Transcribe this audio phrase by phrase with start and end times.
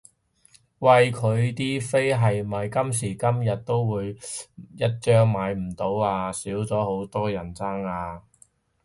[0.79, 4.13] 喂佢啲飛係咪今時今日都會
[4.75, 6.31] 一張買唔到啊？
[6.31, 8.23] 少咗好多人爭啦？